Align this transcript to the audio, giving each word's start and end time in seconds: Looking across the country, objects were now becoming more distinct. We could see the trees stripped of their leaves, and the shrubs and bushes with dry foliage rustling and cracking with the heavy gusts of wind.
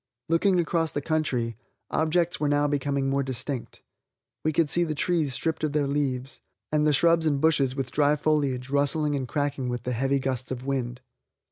Looking 0.29 0.59
across 0.59 0.91
the 0.91 0.99
country, 0.99 1.57
objects 1.91 2.39
were 2.39 2.49
now 2.49 2.67
becoming 2.67 3.07
more 3.07 3.21
distinct. 3.21 3.83
We 4.43 4.51
could 4.51 4.67
see 4.67 4.83
the 4.83 4.95
trees 4.95 5.35
stripped 5.35 5.63
of 5.63 5.73
their 5.73 5.85
leaves, 5.85 6.39
and 6.71 6.87
the 6.87 6.91
shrubs 6.91 7.27
and 7.27 7.39
bushes 7.39 7.75
with 7.75 7.91
dry 7.91 8.15
foliage 8.15 8.71
rustling 8.71 9.13
and 9.13 9.27
cracking 9.27 9.69
with 9.69 9.83
the 9.83 9.93
heavy 9.93 10.17
gusts 10.17 10.49
of 10.49 10.65
wind. 10.65 11.01